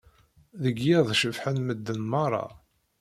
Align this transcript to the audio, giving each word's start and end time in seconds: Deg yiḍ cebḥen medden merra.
Deg 0.63 0.77
yiḍ 0.87 1.07
cebḥen 1.19 1.57
medden 1.65 2.01
merra. 2.11 2.45